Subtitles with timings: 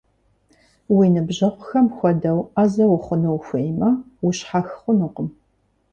[0.95, 3.89] Уи ныбжьэгъухэм хуэдэу Ӏэзэ ухъуну ухуеймэ,
[4.25, 5.29] ущхьэх хъунукъым.